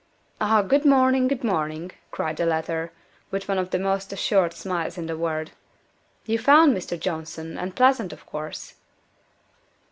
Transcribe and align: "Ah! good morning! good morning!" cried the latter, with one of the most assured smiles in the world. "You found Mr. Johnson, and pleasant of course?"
"Ah! 0.41 0.63
good 0.63 0.83
morning! 0.83 1.27
good 1.27 1.43
morning!" 1.43 1.91
cried 2.09 2.37
the 2.37 2.45
latter, 2.47 2.91
with 3.29 3.47
one 3.47 3.59
of 3.59 3.69
the 3.69 3.77
most 3.77 4.11
assured 4.11 4.51
smiles 4.51 4.97
in 4.97 5.05
the 5.05 5.15
world. 5.15 5.51
"You 6.25 6.39
found 6.39 6.75
Mr. 6.75 6.99
Johnson, 6.99 7.55
and 7.55 7.75
pleasant 7.75 8.11
of 8.11 8.25
course?" 8.25 8.73